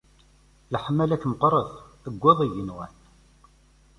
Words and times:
Leḥmala-k 0.73 1.23
meqqret, 1.31 1.71
tewweḍ 2.03 2.39
igenwan. 2.45 2.93